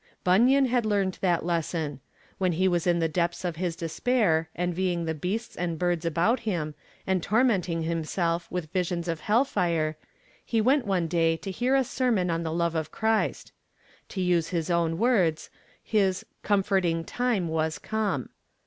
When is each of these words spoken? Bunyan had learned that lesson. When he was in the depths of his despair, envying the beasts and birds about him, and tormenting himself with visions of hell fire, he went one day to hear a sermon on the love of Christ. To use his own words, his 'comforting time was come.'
Bunyan 0.23 0.65
had 0.65 0.83
learned 0.83 1.19
that 1.21 1.45
lesson. 1.45 1.99
When 2.39 2.53
he 2.53 2.67
was 2.67 2.87
in 2.87 2.97
the 2.97 3.07
depths 3.07 3.45
of 3.45 3.57
his 3.57 3.75
despair, 3.75 4.49
envying 4.55 5.05
the 5.05 5.13
beasts 5.13 5.55
and 5.55 5.77
birds 5.77 6.05
about 6.05 6.39
him, 6.39 6.73
and 7.05 7.21
tormenting 7.21 7.83
himself 7.83 8.49
with 8.49 8.71
visions 8.73 9.07
of 9.07 9.19
hell 9.19 9.45
fire, 9.45 9.97
he 10.43 10.59
went 10.59 10.87
one 10.87 11.05
day 11.07 11.37
to 11.37 11.51
hear 11.51 11.75
a 11.75 11.83
sermon 11.83 12.31
on 12.31 12.41
the 12.41 12.51
love 12.51 12.73
of 12.73 12.89
Christ. 12.91 13.51
To 14.09 14.21
use 14.21 14.47
his 14.47 14.71
own 14.71 14.97
words, 14.97 15.51
his 15.83 16.25
'comforting 16.41 17.03
time 17.03 17.47
was 17.47 17.77
come.' 17.77 18.29